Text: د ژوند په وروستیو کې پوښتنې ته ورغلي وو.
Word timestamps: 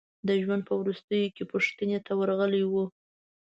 د 0.27 0.29
ژوند 0.41 0.61
په 0.67 0.73
وروستیو 0.81 1.33
کې 1.35 1.43
پوښتنې 1.51 1.97
ته 2.05 2.11
ورغلي 2.19 2.63
وو. 2.67 2.85